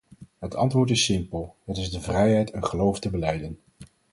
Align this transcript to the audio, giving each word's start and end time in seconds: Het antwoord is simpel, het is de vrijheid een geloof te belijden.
Het 0.39 0.55
antwoord 0.55 0.89
is 0.89 1.03
simpel, 1.03 1.55
het 1.65 1.77
is 1.77 1.89
de 1.91 2.01
vrijheid 2.01 2.53
een 2.53 2.65
geloof 2.65 2.99
te 2.99 3.09
belijden. 3.09 3.59